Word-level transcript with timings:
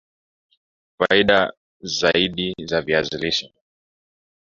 faida 0.97 1.51
zaidi 1.83 2.53
za 2.65 2.81
viazi 2.81 3.17
vingine 3.17 3.53